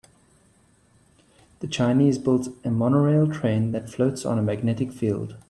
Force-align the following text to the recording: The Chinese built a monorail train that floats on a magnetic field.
The 1.59 1.67
Chinese 1.67 2.17
built 2.17 2.47
a 2.65 2.71
monorail 2.71 3.31
train 3.31 3.71
that 3.73 3.87
floats 3.87 4.25
on 4.25 4.39
a 4.39 4.41
magnetic 4.41 4.91
field. 4.91 5.35